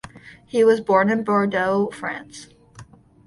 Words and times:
He 0.47 0.63
was 0.63 0.81
born 0.81 1.11
in 1.11 1.23
Bordeaux, 1.23 1.91
France. 1.93 2.47